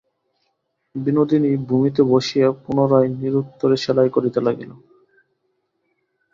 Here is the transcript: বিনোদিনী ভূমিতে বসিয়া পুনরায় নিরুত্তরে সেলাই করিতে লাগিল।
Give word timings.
বিনোদিনী 0.95 1.51
ভূমিতে 1.67 2.01
বসিয়া 2.11 2.47
পুনরায় 2.61 3.09
নিরুত্তরে 3.19 3.75
সেলাই 3.83 4.09
করিতে 4.15 4.39
লাগিল। 4.47 4.71